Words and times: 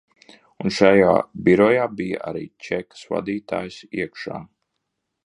Un 0.67 0.71
šajā 0.77 1.11
birojā 1.49 1.83
bija 1.99 2.23
arī 2.31 2.41
čekas 2.69 3.05
vadītājs 3.13 3.79
iekšā. 4.03 4.41